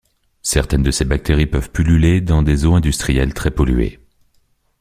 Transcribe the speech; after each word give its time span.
Certaines 0.41 0.81
de 0.81 0.89
ces 0.89 1.05
bactéries 1.05 1.45
peuvent 1.45 1.69
pulluler 1.69 2.21
dans 2.21 2.41
des 2.41 2.65
eaux 2.65 2.73
industrielles 2.73 3.35
très 3.35 3.51
polluées. 3.51 3.99